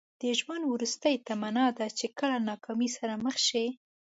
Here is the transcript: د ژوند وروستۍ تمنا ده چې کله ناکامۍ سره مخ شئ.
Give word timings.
د 0.21 0.23
ژوند 0.39 0.63
وروستۍ 0.73 1.15
تمنا 1.27 1.65
ده 1.77 1.87
چې 1.97 2.05
کله 2.19 2.37
ناکامۍ 2.49 2.89
سره 2.97 3.13
مخ 3.25 3.35
شئ. 3.47 3.67